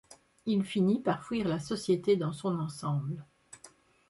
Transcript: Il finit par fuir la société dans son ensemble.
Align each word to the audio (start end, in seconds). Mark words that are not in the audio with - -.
Il 0.47 0.63
finit 0.63 0.99
par 0.99 1.23
fuir 1.23 1.47
la 1.47 1.59
société 1.59 2.15
dans 2.17 2.33
son 2.33 2.57
ensemble. 2.57 3.23